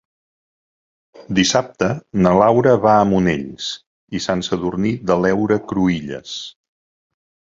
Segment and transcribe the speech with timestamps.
[1.39, 1.89] Dissabte
[2.27, 3.67] na Laura va a Monells
[4.19, 6.33] i Sant Sadurní de l'Heura Cruïlles.